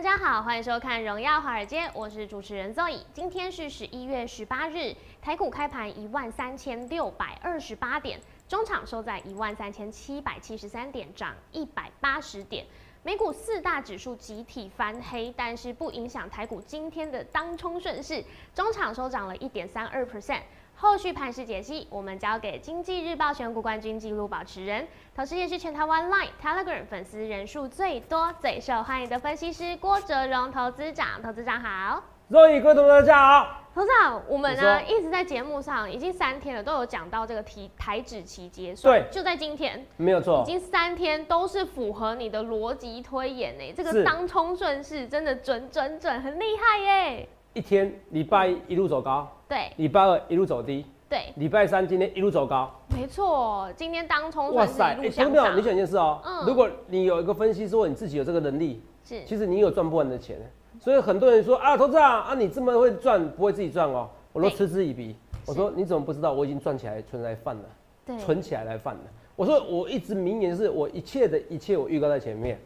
[0.00, 3.00] 大家好，欢迎收看《荣耀华尔街》，我是主持人 Zoe。
[3.12, 8.18] 今天是十一月十八日，台股开盘一万三千六百二十八点，
[8.48, 12.64] 中场收在一万三千七百七十三点，涨一百八十点。
[13.02, 18.24] 美股四大指数集体翻黑，但是不影响台股今天的当冲顺势，
[18.54, 20.40] 中场收涨了一点三二 percent。
[20.82, 31.20] 后续盘势解析，我们交给经济日报选股冠军纪录保持人，同时也是全台湾 Line、Telegram 粉丝人数最多、最受欢迎的分析师郭哲荣投资长。
[31.22, 33.60] 投资长好，各位观众大家好。
[33.74, 47.28] 投资长，我们呢一直在节目上已经三天了，都有讲到这个题台指期结算，对就在今天，没有错已，经三天都是符合你的逻辑推演呢，这是个当冲顺势真的准准准，很厉害耶。
[47.52, 49.72] 一天礼拜一一路走高，对。
[49.76, 52.70] 礼拜二一路走低，对，礼拜三今天一路走高。
[52.96, 56.46] 没错，今天当冲哇塞，顺势一路哎，投票，向上，你想一件事哦、嗯。
[56.46, 59.24] 如果你有一个分析说你自己有这个能力，是。
[59.24, 60.38] 其实你有赚不完的钱，
[60.78, 65.16] 所以很多人说啊，投资啊，啊你这么会赚，不会自己赚哦，我都嗤之以鼻。
[65.46, 67.64] 我说你怎么不知道我已经赚起来，存来饭了，
[68.06, 69.00] 对，存起来来饭了。
[69.34, 72.56] 我说我一直明言是我一切的一切我预告在前面。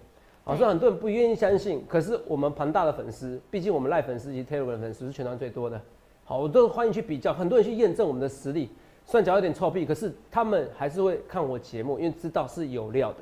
[0.45, 0.59] 好，对。
[0.59, 5.81] 所以很多人不愿意相信，可是我们庞大的粉丝，毕竟我们赖粉丝及 Telegram 粉丝是全台最多的。
[6.27, 8.71] 好，我都欢迎去比较，很多人去验证我们的实力。
[9.05, 13.19] 虽然讲有点臭屁，可是他们还是会看我节目，因为知道是有料的。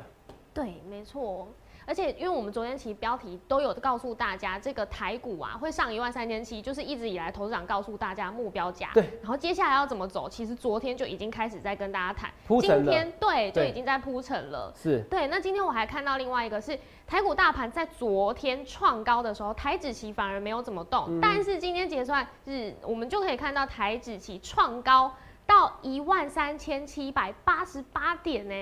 [0.55, 1.48] 对，没错。
[1.84, 8.91] 而且，因为我们昨天其实标题都有告诉大家，这个台股啊会上一万三千七，就是一直以来投资长告诉大家目标价。
[8.94, 9.19] 对。
[9.20, 14.72] 然后接下来要怎么走，其实昨天就已经开始在跟大家谈，今铺陈了天对就已经在铺陈了。
[14.76, 25.12] 是，对，那今天我还看到另外一个是台股大盘在昨天创高的时候，台指期反而没有怎么动，嗯但是今天结算日，我们就可以看到台指期创高
[25.47, 28.54] 到一万三千七百八十八点呢。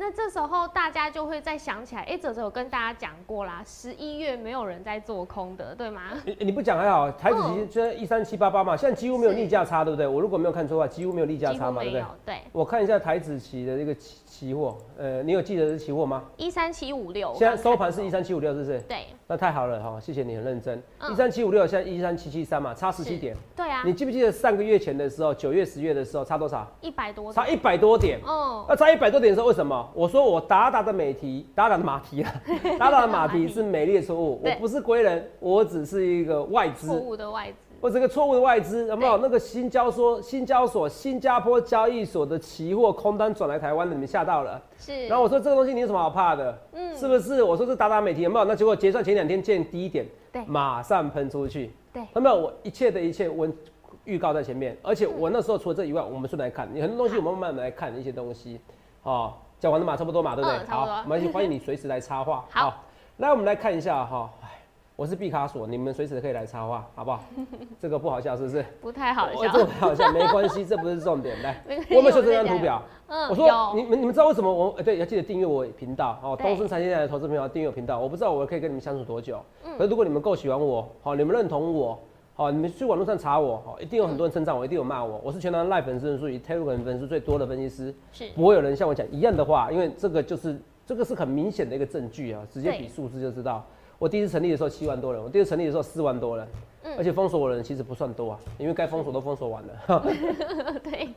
[0.00, 6.00] 那这时候大家就会再想起来，哎、泽泽有跟大家讲过啦，十一月没有人在做空的，对吗？
[6.24, 10.06] 你你不讲还好，台子其实现在一三七八八嘛，现在几乎没有是逆价差，对不对？
[10.06, 16.24] 我如果没有看错的话，几乎没有逆价差嘛，对不对对，我看一下台子期的这个期期货，呃，你有记得是期货吗？
[16.38, 18.80] 一三七五六，现在收盘是一三七五六，是不是？
[18.88, 20.82] 对那太好了哈，谢谢你很认真。
[20.98, 23.36] 嗯一三七五六，现在一三七七三嘛，差十七是点。
[23.54, 26.66] 对啊你，记不记得上个月前的时候，九月、十月的时候差多少？
[26.80, 28.18] 一百多，差一百多点。
[28.24, 29.89] 哦，那差一百多点的时候，为什么？
[29.94, 32.32] 我说我达达的美题，达达的马蹄啊，
[32.78, 36.98] 达达的马蹄是美丽的错误，我不是归人，我只是一个外错资。
[37.00, 39.18] 误的外资，我这个错误的外资有没有？
[39.18, 44.60] 那个新交所、新交所、新加坡交易所的期货空单转来台湾的，你们吓到了。
[44.78, 46.58] 是，然后我说这个东西你有什么好怕的？
[46.72, 47.42] 嗯是不是？
[47.42, 48.44] 我说是达达美提有没有？
[48.44, 51.70] 那结果结算前两天见低点，对马上喷出去。
[51.92, 52.36] 对有没有？
[52.36, 53.48] 我一切的一切我
[54.04, 58.60] 预告在前面，而且我那时候除了这以外，我们顺来看，你很多东西我们慢慢来看一些东西。
[59.02, 60.58] 哦，讲完了嘛，差不多嘛，对不对？
[60.66, 62.42] 好，没关系，欢迎你随时来插话。
[62.50, 62.82] 好
[63.18, 64.28] 来我们来看一下哈。
[64.42, 64.46] 哎
[64.96, 67.20] 我是毕卡索，你们随时可以来插话，好不好？
[67.80, 68.62] 这个不好笑是不是？
[68.82, 69.58] 不太好笑我这。
[69.58, 71.40] 个不好笑，没关系，这不是重点。
[71.42, 71.62] 来
[71.96, 72.82] 我们修这张图表。
[73.08, 77.98] 嗯我说你们你们知道为什么我呃对要记得订阅我频道哦，对东森财经台的投资朋友订阅我频道。
[77.98, 81.98] 我不知道我可以跟你们相处多久，嗯可是如果你们够喜欢我，好，你们认同我，
[82.40, 85.20] 好，你们去网络上查我，哦，一定有很多人称赞我，一定有骂我。
[85.22, 93.62] 我是全台赖粉丝人数以 Telegram 粉丝最多的分析师，是不会有人像我讲一样的话，因为这个就是这个是很明显的一个证据啊，直接比对数字就知道。
[93.98, 96.48] 我第一次成立的时候七万多人，我第二次成立的时候四万多人，
[96.84, 100.00] 嗯而且封锁我的人其实不算多啊，因为该封锁都封锁完了。
[100.82, 101.10] 对，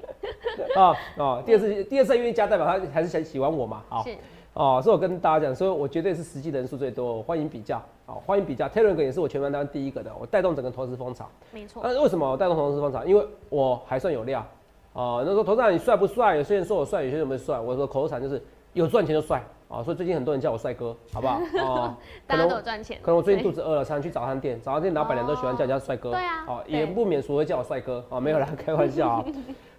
[0.75, 3.81] 啊 哦，第二次第二次愿意加，代表他还是想喜欢我嘛？
[3.88, 4.13] 好是
[4.53, 8.69] 哦，所以我跟大家讲，所以我绝对是实际人数最多，我欢迎比较，好欢迎比较。
[8.69, 11.27] Telegram 也是我全班当第一个的，我带动整个投资风潮。
[11.51, 13.03] 没错，那为什么我带动投资风潮？
[13.03, 14.45] 因为我还算有料
[14.94, 15.23] 哦。
[15.25, 16.35] 那时候投资长你帅不帅？
[16.35, 17.59] 有些人说我帅，有些人不帅。
[17.59, 18.39] 我说口头禅就是
[18.73, 21.39] 有赚钱就帅啊、所以最近很多人叫我帅哥，好不好？
[21.57, 21.95] 哦，
[22.27, 23.00] 大家都有赚钱。
[23.01, 26.11] 可能我最近肚子饿了，常常去早餐店，早餐店老板娘都喜欢叫人家帅哥。
[26.11, 28.05] 对啊哦，也不免俗会叫我帅哥。
[28.09, 29.25] 哦，没有啦， 开玩笑啊。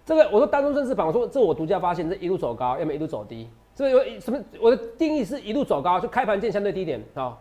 [0.05, 3.49] 这个我说单中正式盘，我说这我独家发现，这一路走高，要么一路走低。
[3.73, 4.39] 这个有什么？
[4.61, 7.35] 我的定义是一路走高，就开盘见相对低点啊、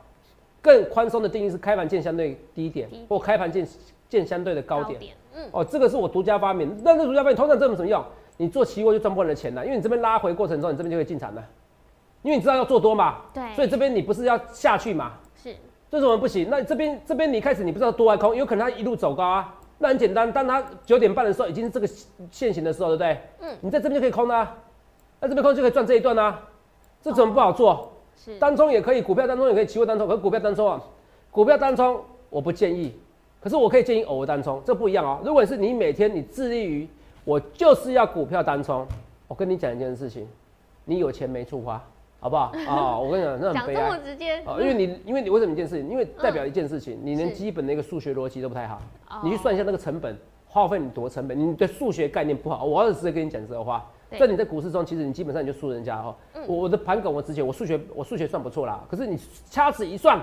[0.62, 3.68] 更宽松的定义是开盘见相对低点低，或开盘见
[4.08, 4.98] 见相对的高点。
[5.34, 6.74] 嗯，哦，这个是我独家发明。
[6.82, 8.02] 那这独家发明通常这有什么用？
[8.38, 11.44] 你做期货就赚不完的钱了，因为你这边拉回过程中，你这边就会进场了，
[12.22, 15.12] 因为你知道要做多嘛，对，所以这边你不是要下去嘛？
[15.36, 15.50] 是，
[15.90, 16.48] 为什么不行？
[16.50, 19.54] 那这边这边你开始你不知道多还空，有可能它一路走高啊。
[19.78, 21.86] 那很简单，当它九点半的时候已经是这个
[22.30, 23.18] 线型的时候，对不对？
[23.40, 24.56] 嗯，你在这边就可以空啊，
[25.20, 26.40] 那这边空就可以赚这一段啊，
[27.02, 27.92] 这怎么不好做？
[28.16, 30.80] 是，单冲也可以，股票单冲也可以，期货单冲，可是股票单冲啊，
[31.30, 32.00] 股票单冲
[32.30, 32.94] 我不建议，
[33.40, 35.20] 可是我可以建议偶尔单冲，这不一样哦。
[35.24, 36.88] 如果是你每天你致力于
[37.24, 38.86] 我就是要股票单冲，
[39.26, 40.28] 我跟你讲一件事情，
[40.84, 41.82] 你有钱没处花，
[42.24, 42.52] 好不好？
[42.66, 43.98] 啊，我跟你讲，那很讲这么悲哀。
[43.98, 45.90] 直接，哦，因为你，因为你为什么一件事情？
[45.90, 48.80] 因为代表一件事情，你连基本的一个数学逻辑都不太好。
[49.10, 50.16] 哦你去算一下那个成本，
[50.46, 52.64] 花费你多成本，你的数学概念不好。
[52.64, 53.84] 我要是直接跟你讲这个话，
[54.18, 56.16] 在你在股市中，其实你基本上你就输人家哦。
[56.34, 59.18] 嗯我我的盘梗我之前我数学我数学算不错啦，可是你
[59.50, 60.18] 掐指一算，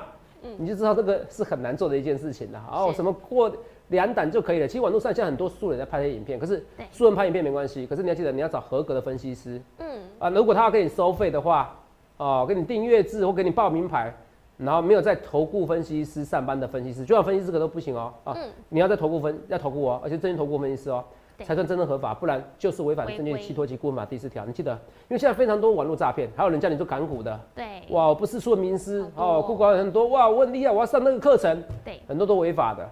[0.57, 2.63] 你就知道这个是很难做的一件事情了。
[2.71, 3.51] 哦，什么过
[3.89, 4.68] 两档就可以了。
[4.68, 9.62] 其实网络上现在很多素人在拍些影片，可是素人拍影片没关系，可是你要记得你要找合格的分析师。
[9.77, 11.77] 嗯，啊，如果他要给你收费的话，
[12.21, 14.13] 哦，给你订阅制或给你报名牌，
[14.56, 18.13] 然后没有在投顾分析师上班的分析师，就算分析这个都不行哦。
[18.23, 18.47] 啊，嗯。
[18.69, 21.03] 你要在投顾分要投顾哦，而且证券投顾分析师哦，
[21.44, 24.45] 才算真正合法，不然就是违反证券期托及顾问法第四条。
[24.45, 32.88] 你记得，因为现在非常多网络诈骗，还有人叫你做港股的，对，哇，我不是说名师哦哦，顾管很多，哇，我很厉害，我要上那个课程，对，很多都违法的。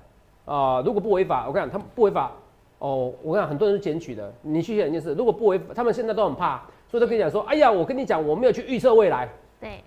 [0.52, 2.31] 啊、如果不违法，我跟你讲，他们不违法
[2.80, 4.34] 哦，我跟你讲，很多人是检举的。
[4.42, 9.30] 你去想一件事，如果不违法，他们现在都很怕，所以都跟你讲说，哎呀，我跟你讲，我没有去预测未来，
[9.62, 9.84] 对，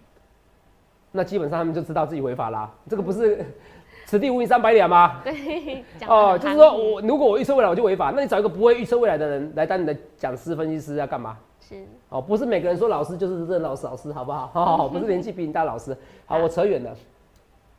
[1.11, 2.71] 那基本上他们就知道自己违法啦。
[2.89, 3.45] 这个不是
[4.07, 5.21] 此地无银三百两吗？
[5.25, 11.37] 对，哦，就是说我如果我预测未来我就违法，那你找一个不会预测未来的人来当你的讲师、分析师要干嘛？
[11.61, 14.47] 是，哦，不是每个人说老师就是任老师，老师好不好？
[14.55, 15.97] 好哦，不是年纪比你大老师。
[16.27, 16.95] 好，我扯远了。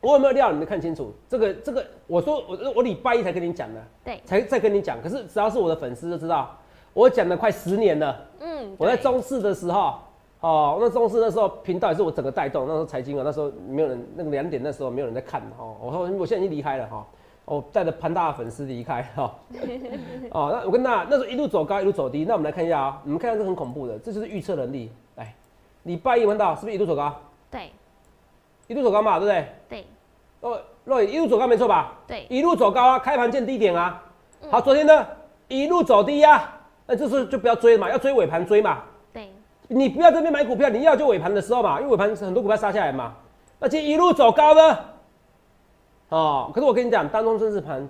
[0.00, 0.52] 我有没有料？
[0.52, 1.14] 你们看清楚。
[1.28, 5.00] 这个这个，我说我我礼拜一才跟你讲的，对，才再跟你讲。
[5.00, 6.54] 可是只要是我的粉丝就知道，
[6.94, 8.18] 我讲了快十年了。
[8.40, 9.94] 嗯，我在中视的时候，
[10.40, 12.66] 哦，那中视那时候频道也是我整个带动。
[12.66, 15.76] 那时候财经啊，那时候没有人，那个两点那时候没有人在看哦。
[15.82, 17.06] 我说我现在已经离开了哈，
[17.44, 19.34] 我带着庞大的粉丝离开哈。
[20.30, 22.24] 哦， 那我跟大家那时候一路走高，一路走低。
[22.24, 24.90] 那我们来看一下啊、你们看一下这很恐怖的，这就是预测能力。
[25.16, 25.34] 来，
[25.82, 27.12] 礼拜一闻到是不是一路走高？
[27.50, 27.70] 对，
[28.68, 29.48] 一路走高嘛，对不对？
[29.68, 29.86] 对，
[30.40, 31.94] 哦，若一路走高没错吧？
[32.06, 34.02] 对，一路走高啊，开盘见低点啊。
[34.50, 35.06] 好，昨天呢
[35.48, 36.53] 一路走低呀、啊，
[36.86, 38.82] 那这时候就不要追嘛，要追尾盘追嘛。
[39.12, 39.30] 对，
[39.68, 43.14] 你不要这边买股票，你要就尾盘的时候嘛，因为尾盘很多股票杀下来嘛。
[43.58, 44.78] 那今天一路走高呢，
[46.10, 47.88] 哦，可是我跟你讲，当中正式盘，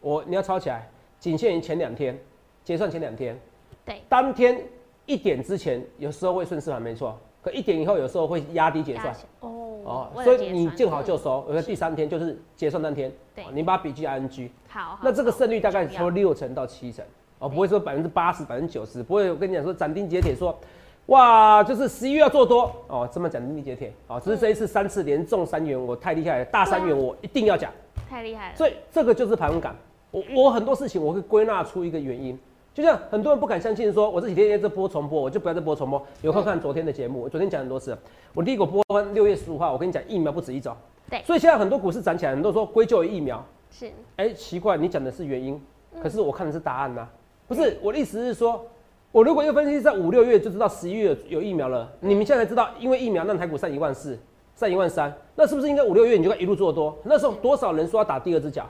[0.00, 0.88] 我你要抄起来，
[1.18, 2.18] 仅限于前两天，
[2.62, 3.40] 结算前两天，
[3.84, 4.60] 对，当天
[5.06, 9.14] 一点之前有时候会顺势盘没错，可一点以后有时候会压低结算。
[9.40, 9.48] 哦，
[9.84, 13.44] 哦，所以你见好嗯就收，有个第三天就是结算当天，对。
[13.44, 16.00] 哦你把笔记 ing，好，那这个胜率大概重要。
[16.00, 17.04] 说六成到七成，
[17.44, 20.58] 哦，不会说百分之八十、百分之九十，不会我跟你讲说斩钉截铁说，
[21.06, 27.70] 哇，就是十一月要做多哦，这么斩钉截铁，哦，只是这一次三次连中三元，我太厉害了，大三元我一定要讲，
[28.08, 29.76] 太厉害了，所以这个就是盘稳感。
[30.10, 32.38] 我我很多事情我会归纳出一个原因，
[32.72, 36.02] 就像很多人不敢相信说，我这几天在播重播，我就不要再播重播。
[36.22, 37.94] 有空看昨天的节目，我昨天讲很多次，
[38.32, 40.74] 我第一个播完六月十五号，我跟你讲疫苗不止一种，
[41.10, 41.20] 对。
[41.24, 45.60] 所以现在很多股市涨起来，很多人说归咎于疫苗，是，哎、奇怪，你讲的是原因，
[46.02, 47.06] 可是我看的是答案呐、
[47.46, 48.66] 不是我的意思是说，
[49.12, 54.18] 我如果一个分析师在五六月就知道十一月有有疫苗了，你们现在才知道，因为疫苗让台股上一万四，
[54.56, 56.96] 上一万三，那是不是应该五六月你就该一路做多？
[57.04, 58.66] 那时候多少人说要打第二只脚？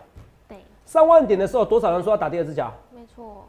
[0.48, 2.72] 对，上万点的时候，多少人说要打第二只脚？
[2.90, 3.46] 没错。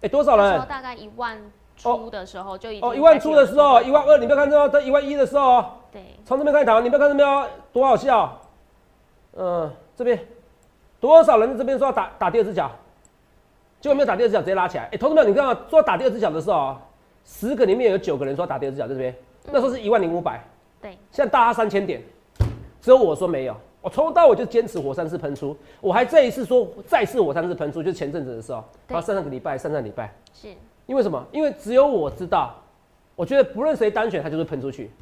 [0.00, 0.66] 哎、多少人？
[0.66, 1.38] 大概一万
[1.76, 8.40] 出的时候就已经哦，一万出的时候，一万二，你不要看这哦，这一万一的时候哦，对，从这边开始你不要看这边哦，多好笑。
[9.34, 10.18] 嗯，这边
[11.00, 12.70] 多少人在这边说要打打第二只脚，
[13.82, 14.88] 结果没有打第二只脚，直接拉起来。
[14.92, 16.80] 哎、同志们，你看啊说打第二只脚的时候啊，
[17.24, 19.12] 十个里面有九个人说打第二只脚，在这边，
[19.46, 20.40] 那时候是一万零五百，
[20.80, 22.00] 对，现在大家三千点，
[22.80, 23.56] 只有我说没有。
[23.80, 30.46] 我从头到尾就坚持火山式喷出，我还这一次说再次火山式喷出，就是前阵子的时候，对然后上上个礼拜、上上礼拜，是，
[30.86, 31.26] 因为什么？
[31.32, 32.54] 因为只有我知道，
[33.16, 34.92] 我觉得不论谁单选，他就是喷出去。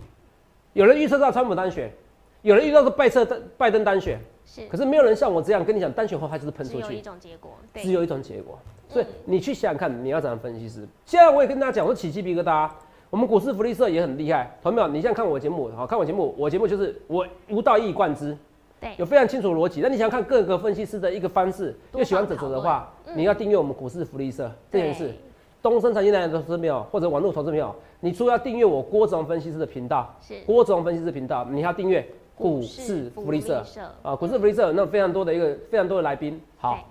[0.72, 1.92] 有人预测到川普单选，
[2.40, 4.18] 有人预测到拜登拜登单选，
[4.52, 8.58] 是，可是没有人像我这样跟你讲，单选后它就是喷出去只有一，种结果，对，只有一种结果。
[8.88, 10.84] 所以你去想想看，你要怎样分析师？
[11.06, 12.68] 现在我也跟大家讲，我说起鸡皮疙瘩。
[13.10, 14.86] 我们股市福利社也很厉害，同没有？
[14.86, 18.36] 你现在看我节目，好看我节目，我节目就是我无道一以贯之，
[18.80, 19.80] 对，有非常清楚的逻辑。
[19.80, 25.14] 那你想想看各个分析师的一个方式，又喜欢哲哲方讨论的话，嗯你要订阅我们股市福利社这件事对。
[25.60, 32.06] 东升财经台的投资朋友或者网络投资朋友，你除了要订阅我郭总分析师的频道，是郭总分析师频道，你还要订阅
[32.40, 36.40] 股市福利社社，啊，股市福利社有那非常多的一个非常多的来宾。
[36.56, 36.88] 好，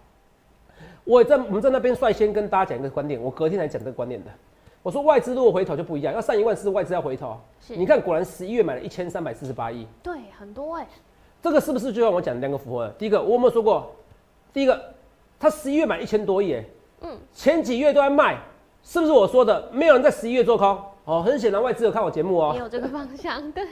[1.03, 4.29] 我在我们在那边率先跟大家讲一个观点，我隔天来讲这个观点的。
[4.83, 7.35] 我说外资如果回头就不一样，要上一万四，外资要回头。
[7.59, 10.87] 是你看，果然十一月买了一千三百四十八亿，对，很多哎、
[11.41, 12.87] 这个是不是就像我讲的两个符合？
[12.99, 13.91] 第一个，我有没有说过？
[14.53, 14.79] 第一个，
[15.39, 16.65] 他十一月买一千多亿，哎
[17.01, 18.37] 嗯，前几月都在卖，
[18.83, 19.67] 是不是我说的？
[19.71, 20.77] 没有人在十一月做空
[21.09, 22.59] 哦，很显然外资有看我节目哦也。
[22.59, 23.65] 有这个方向， 对，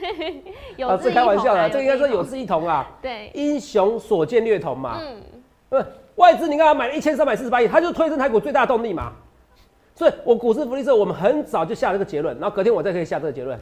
[0.76, 4.98] 有啊，这开玩笑的，这应该说有志志一同啊，对，英雄所见略同嘛。
[5.00, 5.22] 嗯，
[5.68, 5.76] 不，
[6.16, 9.12] 外资你看他买了一千三百四十八亿，它就推升台股最大的动力嘛。
[9.94, 13.56] 所以我股市福利社，我们很早就下这个结论，然后隔天我再可以下这个结论。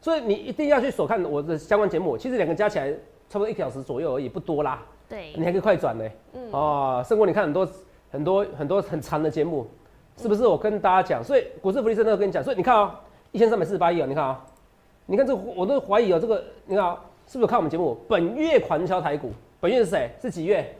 [0.00, 2.90] 所以你一定要去所看我的相关节目，其实两个加起来
[3.28, 4.80] 差不多一个小时左右而已，不多啦。
[5.06, 6.04] 对，你还可以快转呢。
[6.32, 7.68] 嗯哦，胜过你看很多
[8.10, 9.66] 很多很多很长的节目，
[10.16, 10.46] 是不是？
[10.46, 12.90] 我跟大家讲，所以股市福利社那个跟你讲，所以你看哦，
[13.32, 14.44] 一千三百四十八亿啊，你看啊、
[15.06, 17.96] 你看这我都怀疑哦，这个你看、哦、是不是有看我们节目？
[18.08, 20.10] 本月狂敲台股，本月是谁？
[20.20, 20.76] 是几月？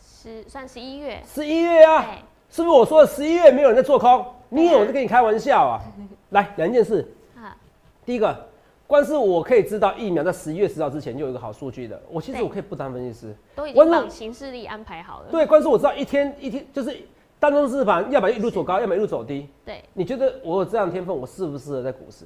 [0.00, 2.06] 十算十一月，十一月啊，
[2.50, 4.24] 是不是我说的十一月没有人在做空？
[4.48, 5.80] 你以为我在跟你开玩笑啊？
[6.30, 7.56] 来，两件事，啊，
[8.06, 8.34] 第一个，
[8.86, 13.34] 光是我可以知道疫苗在十一月十号之前就有一个好数据的，我其实我可以不当分析师。
[13.54, 16.96] 都已经把行事历安排好了，对，光是我知道一天一天就是
[17.42, 19.48] 当中市盘，要么一路走高，要么一路走低。
[19.64, 22.24] 对，你觉得我有这样天分，我适不适合在股市？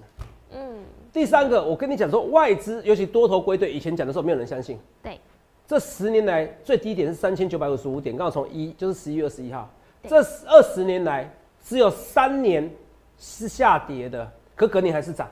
[0.51, 4.79] 嗯，第三个，我跟你讲说，外资尤其多头归队，以前讲的时候没有人相信。
[5.03, 5.19] 对，
[5.67, 9.67] 这十年来最低点是三千九百五十五点，刚好从一就是十一月二十一号。
[10.03, 10.17] 对这
[10.49, 12.71] 二十年来只有三年
[13.17, 15.27] 是下跌的，可隔年还是涨。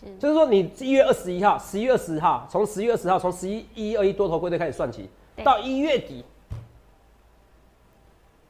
[0.00, 5.10] 是，就是说，你一月二十一号、十一月二十号，从十一月二十号，从十一一二一多头归队开始算起，
[5.44, 6.24] 到一月底，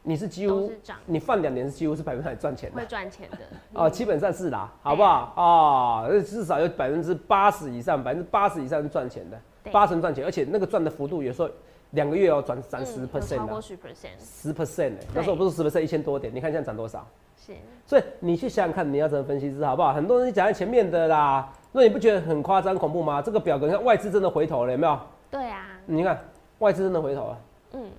[0.09, 2.77] 你是几乎是你放两年是几乎是百分之百赚钱的。
[2.81, 3.37] 会赚钱的，
[3.79, 5.35] 哦，基本上是啦，好不好？
[5.37, 9.39] 哦，至少有百分之八十以上，百分之八十以上是赚钱的，
[9.71, 11.51] 八成赚钱，而且那个赚的幅度有时候
[11.91, 17.07] 两个月哦转涨十 percent 超过的，十 percent，十 percent 哎，那时候不是十 percent 一千多点，你看现在涨多少？
[17.37, 17.53] 是，
[17.85, 19.93] 所以你去想想看，你要怎么分析是好不好？
[19.93, 23.21] 很多人讲在前面的啦，那你不觉得很夸张恐怖吗？
[23.21, 24.99] 这个表格你看外资真的回头了，有没有？
[25.31, 26.19] 对啊，你看
[26.61, 27.39] 外资真的回头了，
[27.75, 27.91] 嗯，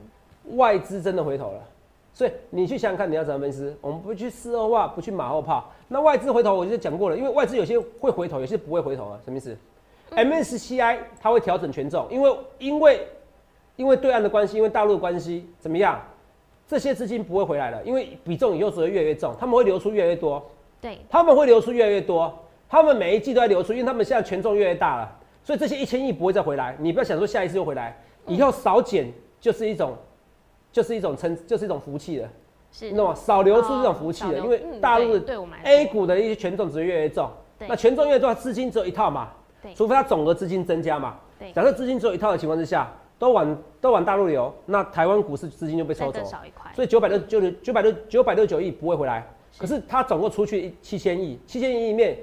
[0.58, 1.62] 外资真的回头了。
[2.19, 3.73] 所以你去想想看，你要怎么分析？
[3.79, 5.71] 我们不去事后话，不去马后炮。
[5.88, 9.19] 那外资回头，我就讲过了，因为外资有些会回头，有些不会回头啊。
[9.23, 9.57] 什么意思、
[10.09, 13.07] m s c i 它会调整权重，因为因为
[13.77, 15.97] 因为对岸的关系，因为大陆的关系，怎么样？
[16.67, 20.45] 这些资金不会回来了，因为比重以后只会越来越重，他们会流出越来越多。
[20.81, 25.09] 对，他们会流出越来越多，他们每一季都在流出，因为他们现在权重越来越大了，
[25.41, 26.75] 所以这些一千亿不会再回来。
[26.79, 27.97] 你不要想说下一次又回来，
[28.27, 29.09] 以后少减
[29.39, 29.95] 就是一种，
[30.71, 32.29] 就是一种称，就是一种福气了，
[32.71, 32.91] 是。
[32.91, 33.15] 你懂吗？
[33.15, 37.67] 少流出这种福气了，因为大陆的 A 股的一些权重只会越来越重，对。
[37.67, 39.29] 那权重越重，资金只有一套嘛，
[39.61, 39.73] 对。
[39.73, 41.19] 除非它总额资金增加嘛。
[41.39, 46.19] 对，假设资金只有一套的情况之下，都往都往大陆流，那台湾股市资金就被抽走，
[46.75, 49.25] 所以九百六九六九百六九百六九亿不会回来，
[49.57, 52.17] 可是它总共出去七千亿，七千亿里面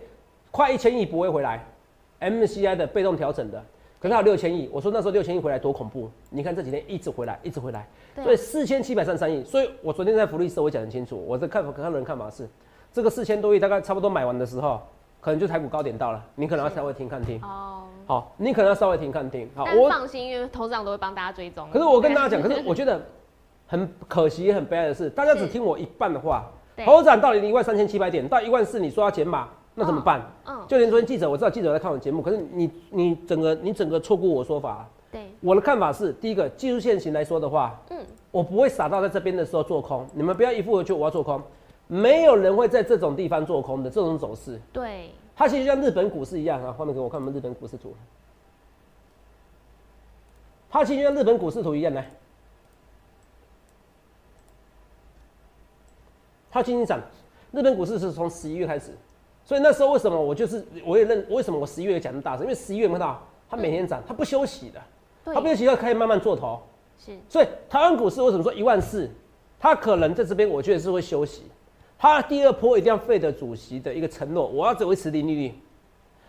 [0.51, 1.67] 快一千亿不会回来
[2.21, 3.65] ，MCI 的被动调整的，
[4.07, 7.89] 可是它有六千亿，我说那时候六千亿回来多恐怖，你看这几天一直回来，一直回来，
[8.23, 12.49] 所以四千七百三十三亿，所以我昨天在福利社我讲得很清楚，我的看法看人看法是，
[12.93, 14.81] 这个四千多亿大概差不多买完的时候，
[15.21, 21.69] 可能就台股高点到了，你可能要稍微停看听，哦，好，你可能要稍微停看听，好，但我放心，因为头长都会帮大家追踪。
[21.73, 23.05] 可是我跟大家讲，可是 我觉得
[23.67, 26.45] 很可惜、也很悲哀的是，大家只听我一半的话。
[26.77, 26.87] 对。
[26.87, 30.23] 头涨到一万三千七百点，到一万四，你说要减码，那怎么办？
[30.47, 34.89] 嗯，就连昨天记者，我知道记者在看我节目，可是你你整个你整个错过我说法。
[35.13, 37.99] 对，我的看法是，第一个技术线型来说的话，嗯，
[38.31, 41.41] 我不会傻到在这边的时候做空，你们不要一副就我要做空，
[41.87, 44.61] 没有人会在这种地方做空的这种走势。
[44.73, 47.95] 对，它其实像日本股市一样啊，画面给我看我们日本股市图。
[50.69, 52.11] 它其实像日本股市图一样来，
[56.51, 57.01] 它今天涨，
[57.53, 58.91] 日本股市是从十一月开始，
[59.47, 64.81] 所以那时候为什么我就是我也认为什么我十一月讲那么大声，因为十一月看到它每天涨，它不休息的，
[65.25, 66.61] 它不休对，息，它可以慢慢做头。
[66.99, 69.09] 是，所以台湾股市为什么说一万四？
[69.61, 71.45] 它可能在这边，我觉得是会休息。
[71.97, 75.55] 它第二波一定要费的主席的一个承诺，我要只维持零利率，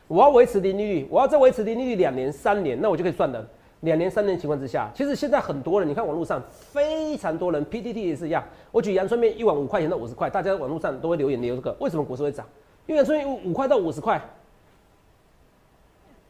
[0.08, 3.44] 我要维持零利率，我要再维持零利率两年、三年，那我就可以算的。
[3.82, 8.44] 两年、三年的情况之下，其实现在很多人，你看网络上非常多人，PTT 也是一样。
[8.72, 12.46] 我举阳春面一碗五块钱到五十块，大家网络上都会留言留这个，为什么股市会涨？
[12.88, 14.20] 因为阳春面五块到五十块，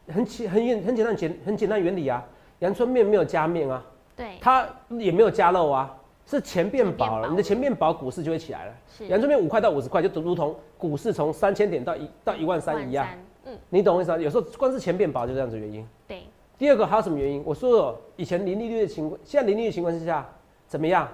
[0.08, 2.22] 很简很简很简单简很简单原理啊，
[2.58, 3.82] 阳春面没有加面啊，
[4.16, 5.96] 对，它也没有加肉啊，
[6.26, 8.74] 是钱变薄了，薄你的钱变薄，股市就会起来了。
[8.88, 13.06] 是阳春面五块到五十块，就如同股市从三千点到一到一万三一样，
[13.44, 14.18] 嗯，你懂我意思吗？
[14.18, 15.86] 有时候光是钱变薄就这样子原因。
[16.08, 16.24] 对，
[16.58, 17.40] 第二个还有什么原因？
[17.46, 20.28] 我说了，以前零利率的情况，现在零利率的情况之下
[20.66, 21.08] 怎么样？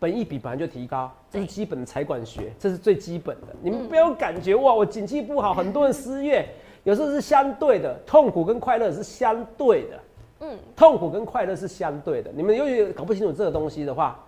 [0.00, 3.48] 本益比本来就提高，这是基本的财管学，这是最基本的。
[3.62, 6.48] 你们不要感觉哇，我景气不好，很多人失业，
[6.84, 10.00] 有时候是相对的，痛苦跟快乐是相对的。
[10.40, 12.32] 嗯，痛苦跟快乐是相对的。
[12.34, 14.18] 你们由于搞不清楚这个东西的话，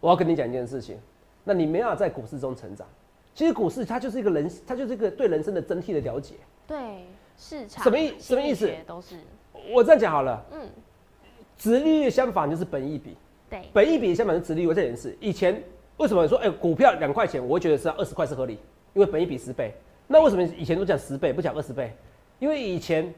[0.00, 0.98] 我要跟你讲一件事情，
[1.44, 2.84] 那你没法在股市中成长。
[3.32, 6.34] 其实股市它就是一个人，它就是一个对人生的整体的了解。
[6.66, 7.04] 对，
[7.36, 8.68] 市场什么意什么意思？
[8.84, 9.14] 都是
[9.72, 10.44] 我这样讲好了。
[10.50, 10.60] 嗯，
[11.56, 13.16] 殖利率相反就是本益比。
[13.50, 15.14] 对，本一比相反是殖利率这件事。
[15.20, 15.62] 以前
[15.96, 18.58] 为什么说哎股票两块钱，我会觉得是二十块是合理？
[18.94, 19.74] 因为本一比十倍。
[20.06, 21.92] 那为什么以前都讲十倍不讲二十倍？
[22.38, 23.12] 因为以前。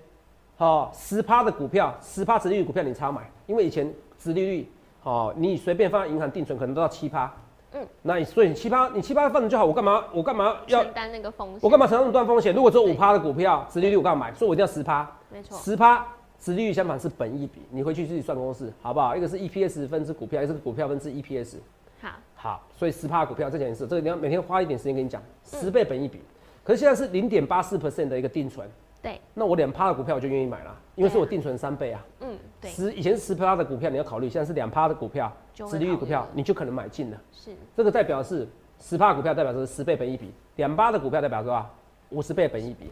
[0.58, 4.68] 哦，十趴的股票，十趴殖利率股票你差买，因为以前殖利率，
[5.02, 7.32] 哦，你随便放在银行定存可能都要七趴，
[7.72, 11.58] 嗯，那你所以你七趴，你七趴放着就好，我干嘛我干嘛要承担那个风险？
[11.62, 12.54] 我干嘛承担那么多风险？
[12.54, 14.34] 如果只有五趴的股票，殖利率我干嘛买？
[14.34, 16.06] 所以我一定要十趴，没错，十趴
[16.42, 19.14] 殖利率相反是本益比，你回去自己算公式好不好？
[19.14, 21.58] 一个是 EPS 分之股票，一个是股票分之 EPS，
[22.00, 26.18] 好，好，所以十趴股票这件事，这个你要每天花一点时间跟你讲，十倍本益比，
[26.64, 28.68] 可是现在是零点八四 percent 的一个定存。
[29.00, 32.04] 对，那我两趴的股票我就愿意买了，因为是我定存三倍啊。
[32.22, 32.70] 嗯，对。
[32.72, 35.32] 十以前是十趴的股票你要考虑，现在是两趴的股票，
[35.70, 37.20] 十利率股票你就可能买进了。
[37.32, 38.48] 是，这个代表是
[38.80, 41.70] 十趴股票代表是十倍本益比，两趴的股票代表是吧？
[42.10, 42.90] 五十倍本益比。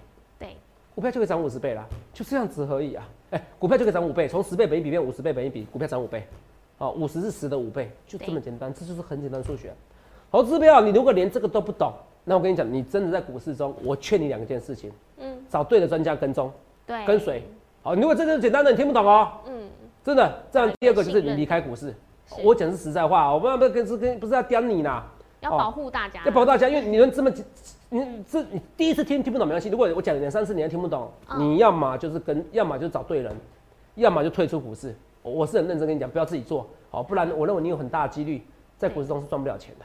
[1.00, 3.08] 对，股票就可以涨五十倍了，就这样子而已啊。
[3.30, 6.22] 哎，股票就可以涨五倍，从十倍本一比变五十倍本一比，股票涨五倍。
[6.78, 9.72] 哦，五十是十的五倍，就这么简单，这就是很简单数学。
[10.30, 11.92] 投资票，你如果连这个都不懂，
[12.24, 14.92] 那我跟你讲，你真的在股市中，我劝你两件事情。
[15.18, 16.52] 嗯，找对的专家跟踪。
[16.86, 17.42] 对，跟随。
[17.82, 19.32] 好，如果这个简单的你听不懂哦。
[19.46, 19.68] 嗯，
[20.04, 20.42] 真的。
[20.52, 21.94] 这样第二个就是你离开股市。
[22.44, 25.06] 我讲是实在话，我不不跟是跟不是要刁你啦。
[25.40, 26.20] 要保护大家。
[26.24, 27.30] 要保护大家，因为你们这么，
[27.90, 29.68] 你这你第一次听听不懂没关系。
[29.68, 33.34] 如果我讲两三次你还听不懂，你要么就是跟，要么就找对人，
[33.96, 34.94] 要么就退出股市。
[35.22, 38.42] 我是很认真跟你讲，不要自己做好，不然我认为你有很大的几率
[38.78, 39.84] 在股市中是赚不了钱的。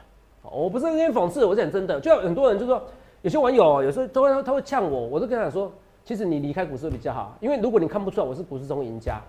[0.50, 2.81] 我不是跟你讽刺，我是讲真的，就很多人就说，
[3.24, 5.72] 有些网友有时候都会他会呛我，我都跟他说。
[6.03, 9.20] 其实你离开股市比较好，因为如果你看不出来我是股市中赢家，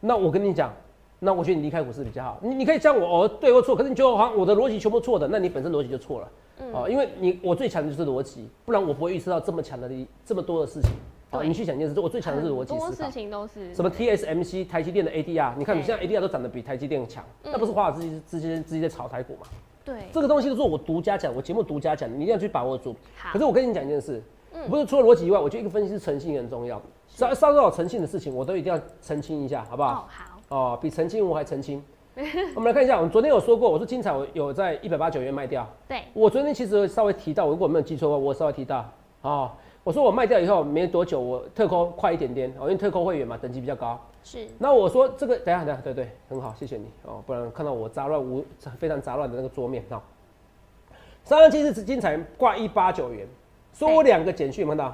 [0.00, 0.72] 那我跟你讲，
[1.20, 2.38] 那我觉得你离开股市比较好。
[2.40, 6.28] 你你可以讲我哦对或错，可是你觉得好像我的逻辑全部错的，那你本身逻辑就错了。
[6.72, 9.90] 哦，因为你我最强的就是逻辑，不然我不会预测到这么强的
[10.24, 10.90] 这么多的事情。
[11.30, 13.08] 哦，你去想一件事，我最强的是逻辑思考。
[13.08, 19.46] 事情都是什么 TSMC 台积电的 ADR，你看你现在 ADR 都涨得比台积电强，那不是华尔街之间之间在炒台股嘛？
[19.84, 22.94] 对，这个东西都是我独家讲，我节目独家讲，你一定要去把握住。
[23.32, 24.22] 可是我跟你讲一件事。
[24.66, 26.80] 不是除了逻辑以外，我觉得一个分析师诚信也很重要。
[27.06, 30.08] 稍稍稍有诚信的事情，我都一定要澄清一下，好不好？
[30.10, 30.27] 好。
[30.48, 31.82] 哦，比澄清我还澄清。
[32.56, 35.64] 我们来看一下，我们昨天有说过，我说精彩我有在一百八九元卖掉。
[35.86, 36.02] 对。
[36.12, 38.84] 我昨天其实稍微提到，如果我没有记错的话，我稍微提到
[39.22, 39.50] 哦，
[39.84, 44.00] 我说我卖掉以后没多久，我特扣快一点点哦，因为特扣会员嘛，等级比较高。
[44.24, 44.48] 是。
[44.58, 48.44] 那我说这个，等下等下，对对，很好，谢谢你哦，不然看到我杂乱无
[48.78, 50.00] 非常杂乱的那个桌面哦。
[51.22, 53.28] 三二七是精彩挂一八九元，
[53.72, 54.92] 说我两个简讯看到。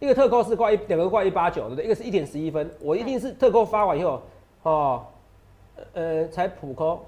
[0.00, 1.84] 一个特扣是挂一，两个挂一八九，对不对？
[1.84, 4.22] 一个是一点十一分，我一定是特扣发完以后，
[4.62, 5.02] 哦，
[5.92, 7.00] 呃，才普扣，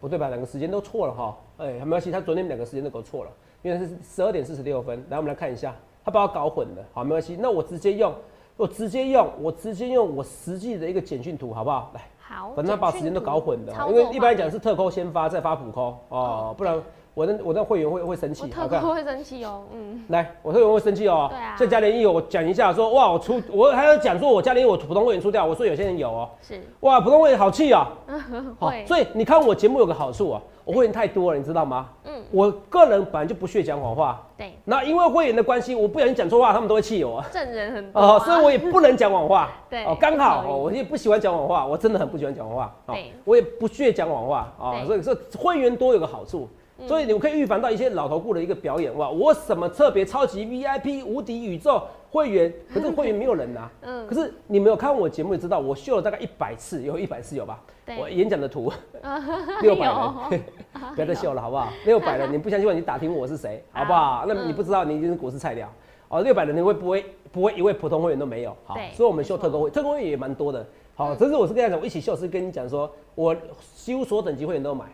[0.00, 0.28] 不对吧？
[0.28, 3.30] 两个时间都错了哈，哎，没关系，他昨天两个时间都搞错了，
[3.62, 5.02] 因为是十二点四十六分。
[5.08, 8.12] 来，我们来看一下，他把我搞混了，好，没关系，那我直接用，
[8.58, 11.90] 我直接用，我直接用我实际的一个简讯图，好不好？
[11.94, 16.78] 来，好，反正他把时间都搞混的，因为一般来讲是特扣先发，再发普扣，哦，不然。
[17.14, 27.90] 我的我的会员会会生气，特扣会生气哦，嗯，来，我会员会生气哦，对啊，这加联益我讲一下，说哇，我出我还要讲说我加联益我普通会员出掉，我说有些人有哦，是，哇，普通会员好气啊，
[28.58, 31.88] 好，所以你看我节目有个好处啊，我会员太多了，你知道吗？
[32.04, 44.52] 嗯，我个人本来就不屑讲谎话，对，那因为会员的关系，我不小心讲错话，他们都会气我，证人很多，哦，所以我也不能讲谎话， 对，哦，刚好哦，我也不喜欢讲谎话，我真的很不喜欢讲谎话，对，我也不屑讲谎话。
[44.60, 46.48] 啊，所以说会员多有个好处。
[46.86, 49.10] 所以你们可以预防到一些老头顾的一个表演哇！
[49.10, 53.70] 我什么特别超级 VIP 无敌宇宙会员，可是会员没有人拿。
[53.82, 54.06] 嗯。
[54.06, 57.60] 可是你没有看我节目，也知道我秀了大概一百次，有一百次有吧？
[57.98, 58.72] 我演讲的图
[59.62, 60.42] 六百人，
[60.94, 61.68] 不要再秀了好不好？
[61.84, 64.24] 六百人，你不相信我你打听我是谁好不好？
[64.28, 65.68] 那你不知道你已经是股市菜鸟
[66.08, 66.20] 哦。
[66.22, 68.56] 六百人你会不会不会一位普通会员都没有？
[68.64, 70.64] 好，所以我们秀特工会，特工会也蛮多的。
[70.94, 73.34] 好，这是我是跟他讲，我一起秀是跟你讲说，我
[73.74, 74.84] 几乎所有等级会员都买。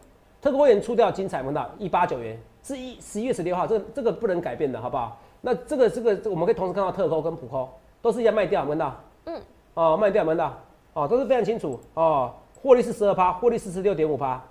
[0.40, 5.18] 特个会员出掉精彩，闻到一八九元，是一十一月十六号，这这个不能改变的，好不好？
[5.40, 7.68] 那这个这个我们可以同时看到特扣跟普扣
[8.02, 8.94] 都是一样卖掉，闻到？
[9.24, 9.40] 嗯，
[9.74, 10.56] 哦，卖掉，闻到？
[10.92, 14.42] 哦，都是非常清楚哦，获利是十二趴，获利四十六点五趴，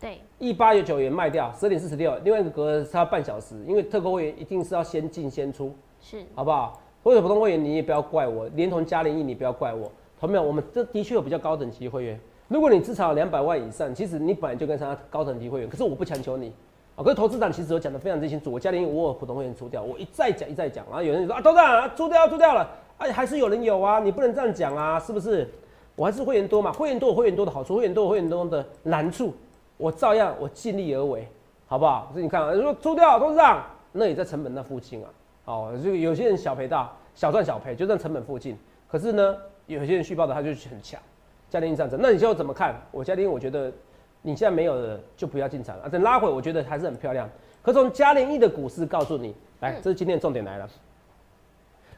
[0.00, 6.80] 对，一八九元卖掉，十二点四十六，另外一个隔差半小时，因为特扣会员一定是要先进先出，是，好不好？
[7.02, 10.42] 或者普通会员你也不要怪我，连同嘉联益你不要怪我，同没有？
[10.42, 12.20] 我们这的确有比较高等级会员。
[12.54, 16.52] 如果你至少两百万以上，其实你本来就跟他高层级会员，可是我不强求你。
[16.94, 25.50] 啊，可是投资长其实我讲的非常之清楚，我家里我普通会员出掉，我一再讲一再讲，然后有人就说啊，董事长出掉出掉了，哎，还是有人有啊，你不能这样讲啊，是不是？
[25.96, 29.34] 我还是会员多嘛，会员多有会员多的好处，会员多有会员多的难处，
[29.76, 31.26] 我照样我尽力而为，
[31.66, 32.08] 好不好？
[32.12, 35.10] 所以你看啊，说出掉董事长，那也在成本那附近啊，
[35.46, 39.36] 哦，就有些人小赔大，小赚小赔，就在成本附近，可是呢，
[39.66, 41.00] 有些人续报的他就很强，
[41.54, 42.74] 嘉联这样子，那你就怎么看？
[42.90, 43.72] 我嘉联我觉得。
[44.26, 45.86] 你现在没有的就不要进场啊！
[45.86, 47.28] 等拉回，我觉得还是很漂亮。
[47.62, 50.66] 可从嘉联益的股市告诉你，来，这是今天的重点来了。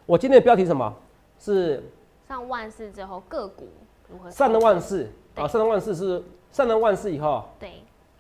[0.07, 0.93] 我今天的标题什么？
[1.39, 1.81] 是
[2.27, 3.69] 上万事之后个股
[4.11, 4.29] 如何？
[4.29, 5.47] 上了万事啊！
[5.47, 7.75] 上了万事是上了万事以后，对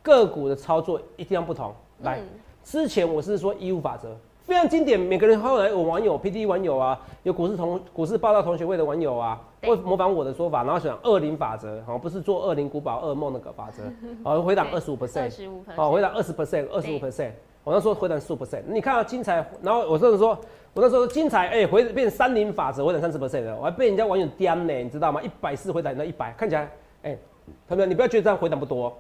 [0.05, 1.75] 个股的操作一定要不同。
[2.03, 2.21] 来，
[2.63, 4.17] 之前我是说一物法则。
[4.47, 13.83] 非常经典，每个人后来有网友、P D 网友啊，有股市同股市报道同学会的网友啊，会模仿我的说法，然后想二零法则，好，不是做二零古堡噩梦那个法则，
[14.23, 15.33] 好， 回档二十五 percent，
[15.75, 17.33] 好，回档二十 percent，二十五 percent，
[17.65, 20.39] 我那时候回档十五 percent，你看到精彩，然后我甚至说，
[20.75, 25.21] 我那时候精彩，哎，回变三零法则，回档三十 percent 的，我还被人家网友颠呢，你知道吗？
[25.21, 26.71] 一百四回档到一百，看起来，
[27.03, 27.19] 哎，
[27.67, 28.97] 朋友们，你不要觉得这样回档不多，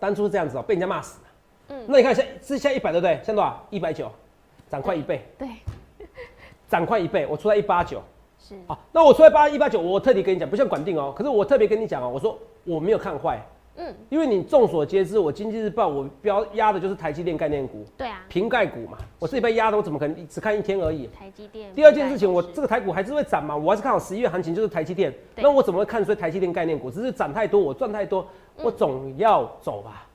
[0.00, 1.28] 当初是这样子哦，被人家骂死了，
[1.68, 3.14] 嗯，那你看现是现在一百对不对？
[3.22, 3.64] 现在多少？
[3.70, 4.10] 一百九。
[4.70, 5.48] 涨快一倍，对，
[6.68, 8.02] 涨快一倍，我出来一八九，
[8.38, 8.54] 是。
[8.66, 13.40] 啊，那我出来八一八九，我特地跟你讲，不像管定哦，可是我特别跟你讲哦，我说我没有看坏，
[13.76, 21.06] 嗯，因为你众所皆知，我经济日报我标压的就是台积电概念股，对啊，瓶盖股嘛，我自己被压的，我怎么可能只看一天而已？
[21.08, 21.74] 台积电。
[21.74, 26.90] 第二件事情，我这个台股还是会涨嘛，我还是看好十一月行情就是台积电，那我怎么会看衰台积电概念股？
[26.90, 28.26] 只是涨太多，我赚太多，
[28.56, 30.06] 我总要走吧，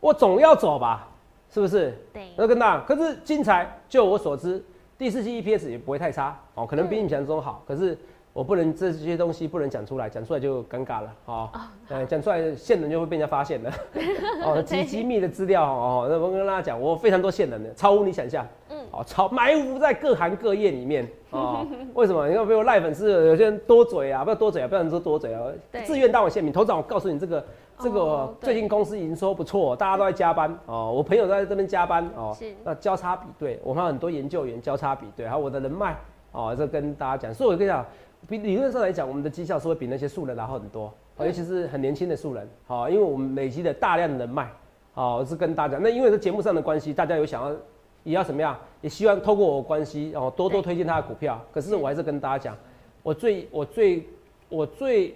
[0.00, 1.06] 我总要走吧。
[1.52, 1.92] 是不是？
[2.12, 4.62] 对，那跟大，可是精彩，就我所知，
[4.96, 7.64] 第四季 EPS 也不会太差哦，可能比你想象中好。
[7.66, 7.98] 可是
[8.32, 11.50] 我不能这些东西不能讲出来，讲出来就尴尬了哦。
[11.88, 13.72] 呃，讲出来线人就会被人家发现了。
[14.46, 18.46] 哦，机机密的资料哦，那我跟大家讲，我非常多线人的，超乎你想象。
[18.68, 21.66] 嗯，哦，超埋伏在各行各业里面哦。
[21.94, 22.28] 为什么？
[22.28, 25.42] 你看，比如赖粉丝，有些人多嘴啊，不要多嘴啊，不要说多嘴啊，
[25.84, 26.52] 自愿当我线民。
[26.52, 27.44] 头长，我告诉你这个。
[27.80, 30.92] 这个最近公司营收不错，大家都在加班哦。
[30.94, 35.96] 我朋友在这边加班哦，是那交叉比对，我们很多研究员交叉比对，还有我的人脉
[36.32, 37.34] 哦，这跟大家讲。
[37.34, 37.84] 所以我跟你讲，
[38.28, 44.48] 比理论上来讲，我们的绩效是会比那些素人拿很多，尤其是很年轻的素人，好，因为我们累积了大量的人脉，
[44.92, 45.78] 好，是跟大家。
[45.80, 47.56] 那因为这节目上的关系，大家有想要
[48.04, 51.40] 也要怎么样，也希望透过我关系哦，多多推荐他的股票。
[51.52, 52.56] 可是我还是跟大家讲，
[53.02, 54.06] 我最我最
[54.48, 55.14] 我最。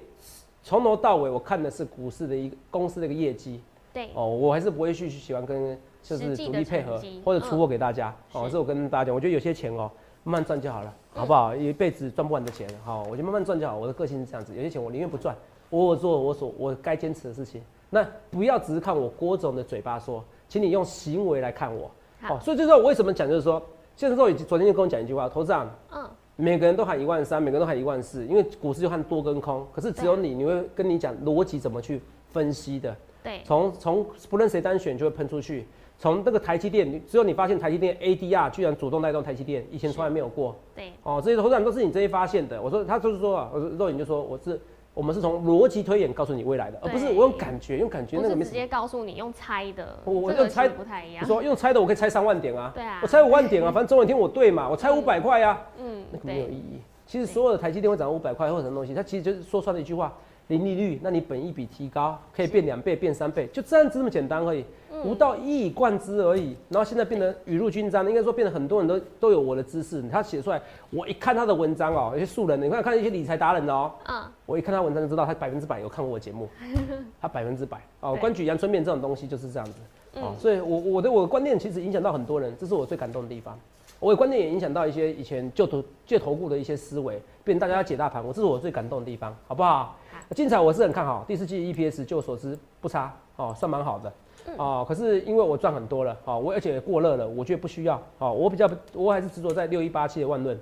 [0.64, 3.60] 从头到尾，我看的是股市的一个公司的一个业绩。
[3.92, 8.12] 对哦，我还是不会去喜欢跟就是独立配合或者出货给大家。
[8.32, 9.88] 哦，是我跟大家讲，我觉得有些钱哦，
[10.24, 11.54] 慢慢赚就好了，好不好？
[11.54, 13.76] 一辈子赚不完的钱，好，我就慢慢赚就好。
[13.76, 15.36] 我的个性是这样子，有些钱我宁愿不赚，
[15.68, 17.62] 我做我所我该坚持的事情。
[17.90, 21.90] 那不要只是看我郭总的嘴巴说，请你用行为来看我。
[22.22, 23.62] 哦，所以就是我为什么讲，就是说，
[23.94, 26.10] 现在之后昨天就跟我讲一句话，投资长，嗯。
[26.36, 29.66] 每个人都喊一万三，每个人都喊一万四，因为股市就看多跟空。
[29.72, 32.00] 可是只有你，你会跟你讲逻辑怎么去
[32.32, 32.96] 分析的。
[33.22, 35.66] 对，从从不论谁单选就会喷出去。
[35.96, 40.56] 从那个台积电，只有你发现台积电 ADR 居然主动带动台积电，以前从来没有过。
[40.74, 42.60] 对，哦，这些投资人都是你这些发现的。
[42.60, 44.60] 我说他就是说啊，我说肉眼就说我是。
[44.94, 49.98] 我们是从逻辑推演告诉你未来的，而不是我用感觉，用感觉那个直接告诉你用猜的。
[50.04, 51.24] 我用猜不太一样。
[51.24, 52.70] 你说用猜的，我可以猜三万点啊。
[52.72, 53.00] 对啊。
[53.02, 55.60] 我猜五万点啊， 反正总有一天我对嘛，我猜五百块啊。
[55.78, 56.04] 嗯。
[56.12, 56.80] 那个没有意义。
[57.06, 60.12] 其实所有的台积电会涨五百块或者什么东西，它其实就是说穿了一句话。
[60.48, 64.64] 零利率，那你本一比提高，可以变两倍、变三倍，就这样子这么简单而已，
[65.02, 66.54] 不到一以贯之而已。
[66.68, 70.02] 然后现在变得雨露均沾，应该说变得很多人都都有我的知识。
[70.10, 76.48] 他写出来，我一看他的文章哦，有些素人，你看看一些理财达人的哦，嗯，我一看他文章就知道他百分之百有看过我节目，
[77.22, 78.14] 他百分之百哦。
[78.16, 79.72] 关举阳春面这种东西就是这样子，
[80.20, 83.58] 哦，所以我我的我的观念其实影响到很多人，这是我最感动的地方。
[84.00, 89.96] 我的观念也影响到一些以前旧投借投顾的一些思维，变大家解大盘，我这是我最感动的地方，好不好？
[90.30, 94.12] 精彩，我是很看好第四季 EPS，就我所知不差哦，算蛮好的
[94.56, 94.84] 哦。
[94.88, 98.32] 可是因为我赚很多了哦，我而且过热了，我觉得不需要哦。
[98.32, 100.58] 我比较我还是执着在六一八七的万润，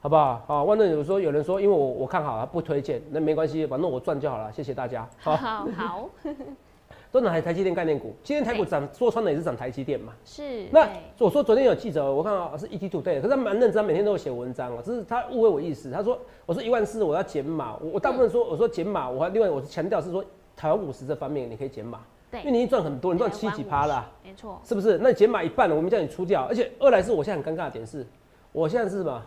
[0.00, 0.42] 好不好？
[0.46, 5.08] 好，万润有说有人说，因为我我看好，不推荐，那没关系，反正我赚就好了，谢谢大家。
[5.20, 6.08] 好好。
[7.14, 10.12] 都拿台台积电概念股，今天台股涨，说穿了也是涨台积电嘛。
[10.24, 10.66] 是。
[10.72, 10.84] 那
[11.16, 14.82] 我说昨天有记者，我看啊是 ET Today，可是他蛮认真，每天都有写文章啊。
[14.84, 20.24] 只是他误会我意思，他说我说一万四我要减码，我我大部分说我说减码，我还另外我是强调是说
[20.56, 22.00] 台湾五十这方面你可以减码，
[22.32, 24.98] 因为你赚很多，你赚七几趴啦，没错，是不是？
[24.98, 28.04] 那你减码一半了，我们叫你出掉，而且二来是我现在很尴尬的点是，
[28.50, 29.22] 我现在是什么？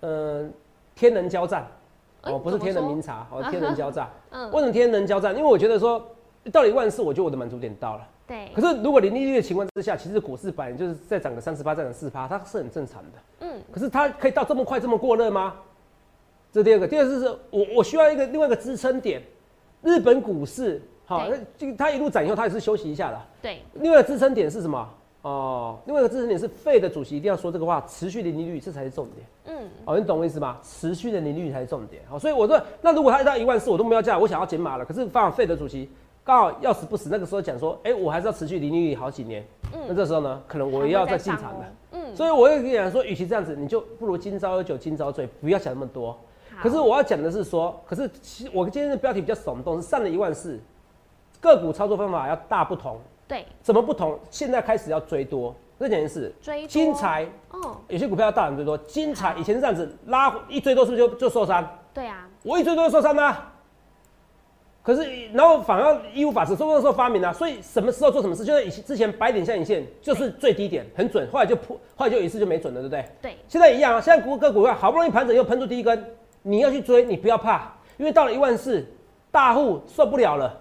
[0.00, 0.52] 嗯，
[0.96, 1.64] 天人交战，
[2.22, 4.10] 哎哦，不是天人明察，哦，天人交战。
[4.30, 5.36] 嗯，为什么天人交战？
[5.36, 6.04] 因为我觉得说
[6.50, 8.08] 到了一万四，我觉得我的满足点到了。
[8.26, 13.18] 对可，是如果零利率的情况之下，其实股市本来就是再涨个三十八，再涨四趴，它是很正常的。
[13.40, 15.54] 嗯，可是它可以到这么快这么过热吗？
[16.52, 19.22] 这第二个，第二个是我我需要一个另外一个支撑点。
[19.82, 23.20] 日本股市好，那对这个它一路涨以后，它也是休息一下的。
[23.40, 24.88] 对，另外一个支撑点是什么？
[25.22, 29.26] 哦，另外一个支撑点是费的主席一定要说这个话，持续零利率这才是重点。
[29.46, 30.58] 嗯，哦，你懂我意思吗？
[30.62, 32.02] 持续的零利率才是重点。
[32.08, 35.90] 好，所以我说，那如果它到一万四，我都没有价，我想要减码了，可是放费的主席
[36.28, 39.42] 刚好要死不死，那个时候讲说，哎、我还是要持续零利率好几年。
[39.72, 41.64] 嗯那这时候呢，可能我也要再进场了。
[41.92, 46.14] 嗯，所以我也跟你讲说，与其这样子，你就不如今朝有酒今朝醉，不要想那么多。
[46.62, 50.60] 可是我要讲的是说，可是其我今天的标题比较耸动，是上了一万四，
[51.40, 52.98] 个股操作方法要大不同。
[53.26, 54.18] 对怎么不同？
[54.28, 56.30] 现在开始要追多，这件事。
[56.42, 61.66] 追金财，哦，有些股票要大胆追多，金财以前是这样子拉一追多是不是就就受伤？
[61.94, 63.50] 对啊，我一追多就受伤啦、
[64.88, 73.04] 可是，然后反而义务法则，说那时候发明了、所以什么时候做什么事，就是以前之前白点下影线就是最低点，很准，后来就破，后来就有一次就没准了，对不对？
[73.20, 76.02] 对，现在一样啊，现在股个股票好不容易盘整又喷出第一根，
[76.40, 78.82] 你要去追，你不要怕，因为到了一万四，
[79.30, 80.58] 大户受不了了。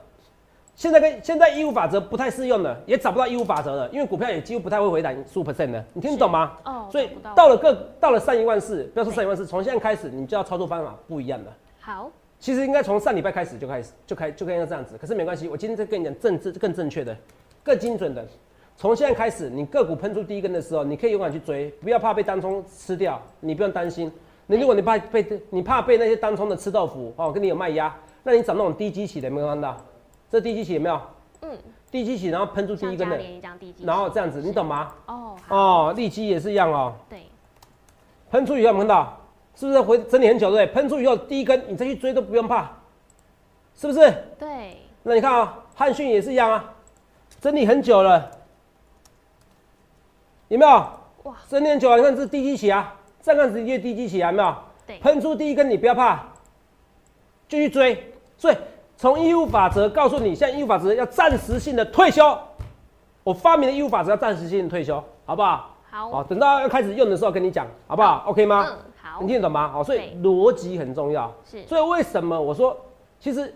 [0.75, 6.51] 现在跟现在义务法则不太适用了，也找不到义务法则了，因为股票也几乎不太会回档十五 percent 的，你听得懂吗？
[6.65, 11.53] 哦，所以到了个到了上一万四，不要说上一万四，从现在开始你就要操作方法不一样了。
[11.79, 17.15] 好，其实应该从上礼拜开始就开始就开就该要这样子，可是没关系，我今天再跟你讲正正更正确的、
[17.63, 18.25] 更精准的。
[18.75, 24.11] 从现在开始，你个股喷出第一根的时候，你可以勇敢去追，不要怕被单冲吃掉，你不用担心。
[24.45, 29.75] 你如果你怕被你怕被那些单冲的吃豆腐哦，跟你有卖压，那你找那种低基企的，有没有看到？
[30.29, 31.01] 这低基企有没有？
[31.41, 31.57] 嗯，
[31.89, 33.19] 低基企，然后喷出第一根的，
[33.83, 34.93] 然后这样子，你懂吗？
[35.07, 36.93] 哦，哦，利基也是一样哦。
[37.09, 37.23] 对，
[38.29, 39.19] 喷出以后有没有看到？
[39.59, 40.73] 是不是回整理很久对不对？
[40.75, 42.69] 喷出以后第一根你再去追都不用怕，
[43.75, 43.99] 是不是？
[44.37, 46.63] 对，那你看啊、汉讯也是一样啊，
[47.41, 48.29] 整理很久了，
[50.49, 50.71] 有没有？
[51.23, 54.55] 哇，整理很久了，你看这是低基期啊，上看直接低基期啊，有没有？
[54.85, 56.23] 对，喷出第一根你不要怕，
[57.49, 58.13] 继续追。
[58.37, 58.55] 所以
[58.95, 62.37] 从义务法则告诉你，现在义务法则要暂时性的退休。
[63.23, 65.75] 我发明的义务法则要暂时性的退休，好不好？
[65.89, 68.67] 好，好，等到要开始用的时候跟你讲，好不好？OK 吗？
[68.69, 68.77] 嗯，
[69.13, 69.69] 好你，听得懂吗？
[69.69, 71.33] 好，所以逻辑很重要。
[71.43, 72.75] 是，所以为什么我说，
[73.19, 73.53] 其实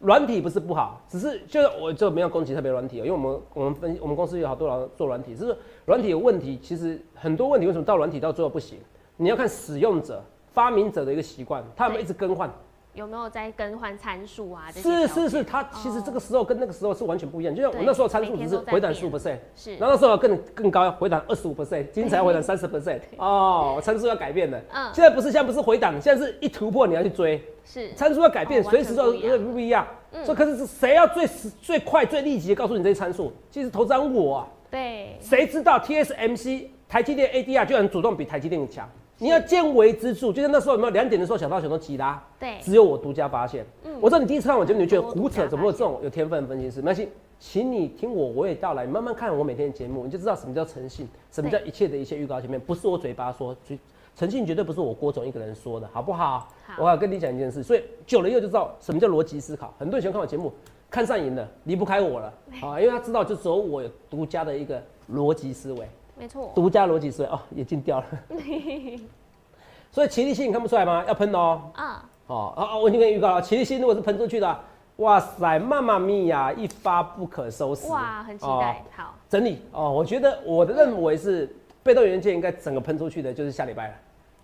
[0.00, 8.78] 软体不是不好，只是就是我就没有攻击特别软体哦，因为我们我们分我们公司有好多人做软体，只是软体有问题，其实很多问题为什么到软体到最后不行？
[9.16, 12.50] 你要看使用者、发明者的一个习惯，他们对一直更换。
[12.94, 14.66] 有没有在更换参数啊？
[14.74, 17.54] 这些是是是，它其实这个时候跟那个时候是完全不一样。
[17.54, 24.62] 就像我那时候参数只是回档十五 percent，是，然后那时候更更高，回档二十五 percent，精彩要回档三十 percent，哦，参数要改变的。
[24.72, 27.42] 嗯，现在不是现在不是回档，现在是一突破你要去追。
[27.64, 29.86] 是，参数要改变，随时都全不一样有不一样。
[30.14, 31.26] 嗯所以可是是谁要最
[31.62, 33.32] 最快最立即的告诉你这些参数？
[33.50, 38.86] 其实投资人我啊，对，谁知道 TSMC 台积电 ADR 居然主动比台积电强？
[39.22, 43.64] 你要见微知著，就像那时候有没有两点的时候想到想到吉拉，对，只有我独家发现。
[43.84, 46.80] 嗯我知道你第一次看我节目，你就觉得胡扯，怎么会这种有天分的分析师？
[46.80, 47.08] 没关系，
[47.38, 53.78] 请你听我娓娓道来，你慢慢看我每天的节目，你就知道什么叫诚信，什么叫一切的一切预告前面，不是我嘴巴说，嘴
[54.16, 56.48] 诚信绝对不是我郭总一个人说的，好不好？
[56.66, 59.72] 好我要跟你讲一件事，所以久了以后就知道什么叫逻辑思考。
[59.78, 60.52] 很多人喜欢看我节目，
[60.90, 64.82] 看上瘾了，离不开我了啊，因为他知道就只有我有独家的一个
[65.12, 65.88] 逻辑思维，
[66.22, 68.06] 没错，独家逻辑思维哦，眼镜掉了。
[69.90, 71.04] 所以齐力新你看不出来吗？
[71.08, 71.60] 要喷的哦。
[71.74, 74.60] 啊，哦哦哦，我已经跟你预告了，齐力新如果是喷出去的，
[74.98, 77.88] 哇塞，妈妈咪呀，一发不可收拾。
[77.88, 79.60] 哇，很期哦待，好，整理。
[79.72, 83.94] 哦，我觉得我的认为是被动元件应该整个喷出去的，就是下礼拜了，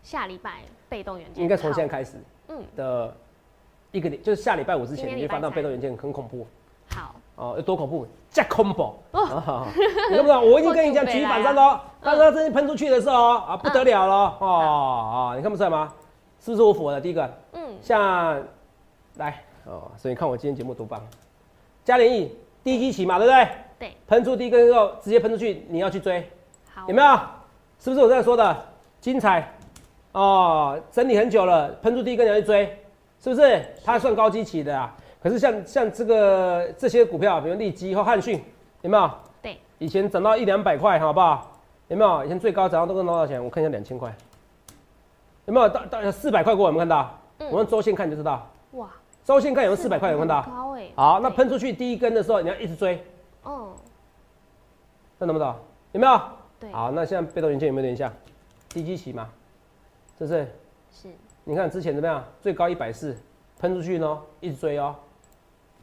[0.02, 2.14] 下礼拜被动元件，应该从现在好，开始
[2.48, 3.16] 嗯，的
[3.92, 6.44] 一个礼，就是下礼拜五之前，你会发到被动元件很恐怖。
[6.90, 8.06] 好，哦，有多恐怖？
[8.30, 8.82] 加恐怖！
[9.12, 9.66] 哦哦，
[10.10, 10.42] 你懂不懂？
[10.50, 15.92] 我已经跟你讲举反来啊三喽，但是它真的喷出去的时候哦啊，不得了了嗯哦啊，你看不出来吗？
[16.40, 17.00] 是不是我符合的？
[17.00, 18.42] 第一个，嗯，像
[19.16, 21.00] 来哦，所以你看我今天节目多棒，
[21.84, 23.48] 嘉联益低基期嘛，对不对？
[23.78, 26.28] 对，喷出第一根之后直接喷出去，你要去追，
[26.74, 27.18] 好，有没有？
[27.78, 28.56] 是不是我这样说的？
[29.00, 29.54] 精彩
[30.12, 32.66] 哦，整理很久了，喷出第一根你要去追，
[33.22, 33.64] 是不是？
[33.84, 34.92] 它算高基期的啊。
[35.22, 38.42] 可是像像这个这些股票，比如利基或汉讯，
[38.82, 39.10] 有没有？
[39.42, 41.50] 对，以前涨到一两百块，好不好？
[41.88, 42.24] 有没有？
[42.24, 43.42] 以前最高涨到都跟多少钱？
[43.42, 44.14] 我看一下两千块，
[45.46, 46.66] 有没有到到四百块过？
[46.66, 47.18] 有没有看到？
[47.38, 48.90] 嗯我用周线看就知道，哇，
[49.24, 50.10] 周线看有没有四百块？
[50.10, 50.42] 有没有看到？
[50.50, 53.04] 高哎，好，那对，喷出去第一根的时候，你要一直追，
[53.44, 53.70] 哦。
[55.18, 55.54] 看懂不懂？
[55.92, 56.20] 有没有？
[56.58, 58.12] 对，好，那现在被动元件有没有点像
[58.68, 59.28] 低基期嘛？
[60.18, 60.48] 是不是？
[60.90, 61.08] 是，
[61.44, 62.24] 你看之前怎么样？
[62.40, 63.16] 最高一百四，
[63.60, 64.94] 喷出去呢，一直追哦。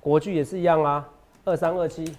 [0.05, 1.09] 国巨也是一样啊，
[1.45, 2.15] 二三二七，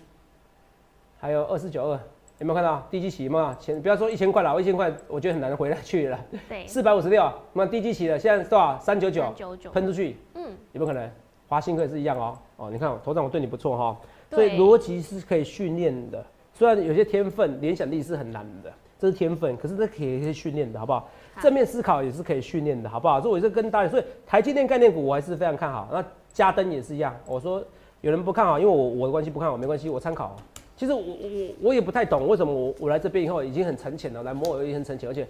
[1.20, 2.01] 还有二四九二，
[2.38, 3.57] 有没有看到低基期嘛？
[3.61, 6.18] 前不要说一千块了，一千块我觉得很难回来去了。
[6.49, 8.77] 对，四百五十六，那么低基期的现在多少？
[8.81, 9.33] 三九九，
[9.72, 11.09] 喷出去，嗯，有没有可能？
[11.46, 12.37] 华兴科也是一样哦。
[12.57, 13.96] 哦，你看头长我对你不错哈，
[14.33, 16.27] 所以逻辑是可以训练的。
[16.53, 20.99] 虽然有些天分、联想力是很难的，这是天分，可是这可以可以训练的，好不好？
[21.35, 23.20] 好正面思考也是可以训练的，好不好？
[23.20, 25.88] 所以我是跟大家，所以台积电概念股我还是非常看好。
[25.92, 27.64] 那嘉登也是一样，我说
[28.07, 30.37] 有人不看好，因为我我的关系不看好，没关系，我参考。
[30.77, 35.27] 其实我我我也不太懂为什么我我来这边以后已经很沉潜了，来摩尔也很沉潜，而且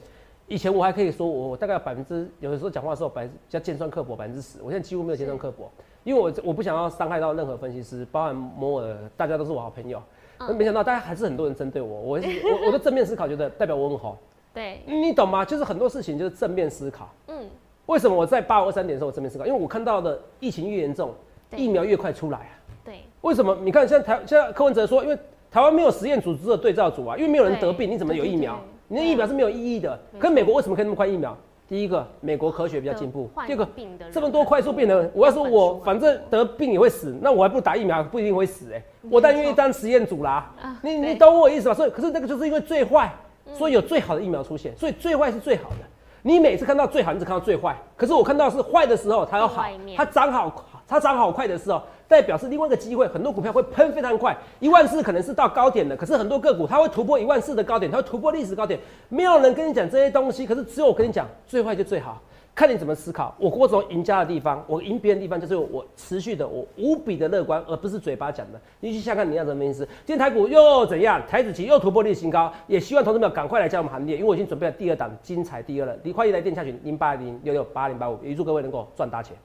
[0.46, 5.70] 以前我还可以说我我大概百分之有的时候讲话的时候百分比较尖酸刻薄百分之十，我现在几乎没有尖酸刻薄，
[6.04, 9.98] 因为我我不想要伤害到任何分析师，包含摩尔，大家都是我好朋友。
[10.40, 14.18] 嗯没想到大家还是很多人针对我，我我我的正面思考，觉得代表我很好，
[14.52, 15.42] 对，你懂吗？
[15.42, 17.08] 就是很多事情就是正面思考。
[17.28, 17.48] 嗯，
[17.86, 19.46] 为什么我在八五二三点的时候我正面思考？
[19.46, 21.14] 因为我看到的疫情越严重，
[21.56, 22.52] 疫苗越快出来啊。
[23.26, 23.56] 对，为什么？
[23.62, 25.18] 你看现在台现在柯文哲说，因为
[25.50, 28.58] 台湾没有实验组织的对照组啊，因为没有人得病，你怎么有疫苗？
[28.88, 29.98] 你的疫苗是没有意义的。
[30.18, 31.36] 可是美国为什么可以那么快疫苗？
[31.68, 33.68] 第一个，美国科学比较进步；第二个，
[34.12, 40.52] 这么多快速病人，我要说我反正得病也会死，那我还不打疫苗，不一定会死哎、我当然愿意当实验组啦。
[40.62, 41.74] 啊你你懂我意思吧？
[41.74, 43.12] 所以可是那个就是因为最坏，
[43.46, 45.76] 嗯所以有最好的疫苗出现，所以最坏是最好的。
[46.22, 49.64] 你每次看到最好，你只看到最坏，可是我看到是坏的时候它有好
[49.96, 62.20] 它长好，它长好快的时候，代表是另外一个机会，很多股票会喷非常快，一万四可能是到高点的，可是很多个股它会突破一万四的高点，它会突破历史高点，没有人跟你讲这些东西，可是只有我跟你讲，最坏就最好。
[62.54, 63.34] 看你怎么思考。
[63.38, 68.58] 我郭总赢家的地方，我赢别人的地方就是我持续的，我无比的乐观，而不是嘴巴讲的。
[68.80, 69.86] 你去想看你要什么意思。
[70.06, 71.20] 今天台股又怎样？
[71.28, 75.94] 台子期又突破历史新高，也希望同志们赶快来加我们行列，因为我已经准备了第二档精彩第二了。
[76.02, 79.36] 你欢迎来电洽询零八零六六八零八五，也祝各位能够赚大钱。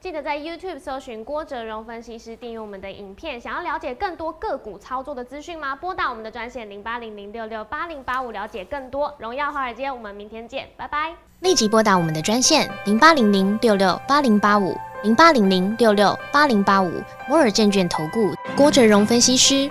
[0.00, 3.38] 记得在 YouTube 搜寻郭哲荣分析师，订阅我们的影片。
[3.38, 5.76] 想要了解更多个股操作的资讯吗？
[5.76, 9.14] 拨打我们的专线零八零零六六八零八五，了解更多。
[9.18, 11.14] 荣耀华尔街，我们明天见，拜拜。
[11.40, 16.90] 立即拨打我们的专线零八零零六六八零八五零八零零六六八零八五
[17.28, 19.70] 摩尔证券投顾郭哲荣分析师。